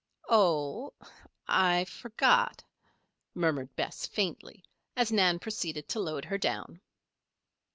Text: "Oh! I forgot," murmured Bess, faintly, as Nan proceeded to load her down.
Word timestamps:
"Oh! 0.29 0.93
I 1.47 1.85
forgot," 1.85 2.63
murmured 3.35 3.75
Bess, 3.75 4.07
faintly, 4.07 4.63
as 4.95 5.11
Nan 5.11 5.37
proceeded 5.37 5.87
to 5.89 5.99
load 5.99 6.25
her 6.25 6.39
down. 6.39 6.81